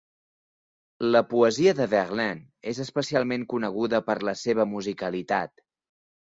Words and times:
La 1.15 1.21
poesia 1.33 1.73
de 1.81 1.87
Verlaine 1.91 2.43
és 2.73 2.81
especialment 2.87 3.47
coneguda 3.55 4.03
per 4.11 4.19
la 4.33 4.37
seva 4.43 4.69
musicalitat. 4.75 5.67